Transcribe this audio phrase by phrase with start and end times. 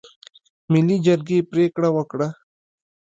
[0.71, 2.27] ملي جرګې پرېکړه وکړه.